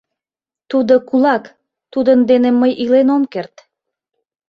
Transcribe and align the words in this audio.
Тудо 0.69 0.93
кулак, 1.09 1.43
тудын 1.91 2.19
дене 2.29 2.49
мый 2.59 2.71
илен 2.83 3.07
ом 3.15 3.23
керт. 3.33 3.55